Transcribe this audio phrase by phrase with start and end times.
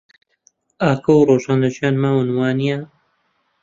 [0.81, 2.77] ئاکۆ و ڕۆژان لە ژیان ماون، وانییە؟